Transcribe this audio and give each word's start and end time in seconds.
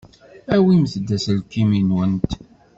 Awimt-d 0.55 1.07
aselkim-nwent. 1.15 2.31